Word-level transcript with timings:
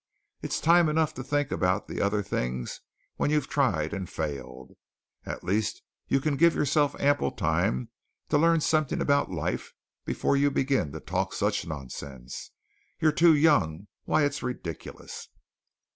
It's 0.41 0.59
time 0.59 0.89
enough 0.89 1.13
to 1.13 1.23
think 1.23 1.51
about 1.51 1.87
the 1.87 2.01
other 2.01 2.23
things 2.23 2.81
when 3.17 3.29
you've 3.29 3.47
tried 3.47 3.93
and 3.93 4.09
failed. 4.09 4.71
At 5.27 5.43
least 5.43 5.83
you 6.07 6.19
can 6.19 6.37
give 6.37 6.55
yourself 6.55 6.95
ample 6.99 7.29
time 7.29 7.89
to 8.29 8.39
learn 8.39 8.61
something 8.61 8.99
about 8.99 9.29
life 9.29 9.73
before 10.03 10.35
you 10.35 10.49
begin 10.49 10.91
to 10.93 10.99
talk 10.99 11.33
such 11.35 11.67
nonsense. 11.67 12.49
You're 12.99 13.11
too 13.11 13.35
young. 13.35 13.85
Why 14.05 14.23
it's 14.25 14.41
ridiculous." 14.41 15.29